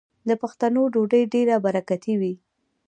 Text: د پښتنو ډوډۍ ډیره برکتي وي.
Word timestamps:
د 0.29 0.31
پښتنو 0.41 0.81
ډوډۍ 0.93 1.23
ډیره 1.33 1.55
برکتي 1.65 2.13
وي. 2.21 2.33